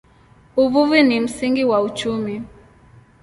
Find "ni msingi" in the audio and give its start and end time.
1.03-1.63